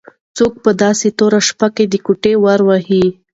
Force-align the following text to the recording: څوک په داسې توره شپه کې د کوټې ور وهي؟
څوک 0.37 0.53
په 0.63 0.71
داسې 0.83 1.07
توره 1.19 1.41
شپه 1.47 1.67
کې 1.75 1.85
د 1.87 1.95
کوټې 2.05 2.33
ور 2.43 2.59
وهي؟ 2.67 3.05